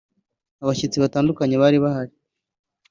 Abashyitsi 0.63 0.97
batandukanye 1.03 1.55
bari 1.61 1.77
bahari 1.83 2.13